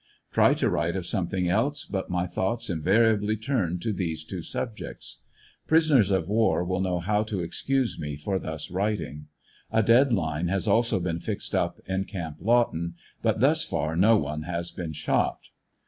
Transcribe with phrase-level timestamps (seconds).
[0.31, 5.19] Try to write of something else, but my thoughts invariably turn to these two subjects.
[5.67, 9.27] Prisoners of war will know how to excuse me for thus writing.
[9.71, 14.17] A dead line has also been fixed up in Camp Lawton, but thus far no
[14.17, 15.49] one has been shot.